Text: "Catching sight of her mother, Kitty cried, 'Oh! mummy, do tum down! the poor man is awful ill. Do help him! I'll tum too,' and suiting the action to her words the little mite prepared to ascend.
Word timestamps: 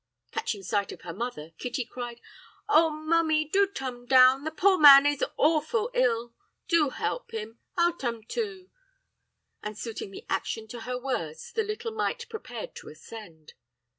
"Catching 0.31 0.63
sight 0.63 0.91
of 0.91 1.01
her 1.01 1.13
mother, 1.13 1.51
Kitty 1.59 1.85
cried, 1.85 2.21
'Oh! 2.67 2.89
mummy, 2.89 3.45
do 3.45 3.67
tum 3.67 4.07
down! 4.07 4.45
the 4.45 4.49
poor 4.49 4.79
man 4.79 5.05
is 5.05 5.23
awful 5.37 5.91
ill. 5.93 6.33
Do 6.67 6.89
help 6.89 7.29
him! 7.29 7.59
I'll 7.77 7.93
tum 7.93 8.23
too,' 8.23 8.71
and 9.61 9.77
suiting 9.77 10.09
the 10.09 10.25
action 10.27 10.67
to 10.69 10.79
her 10.89 10.97
words 10.97 11.51
the 11.51 11.61
little 11.61 11.91
mite 11.91 12.25
prepared 12.29 12.73
to 12.77 12.89
ascend. 12.89 13.53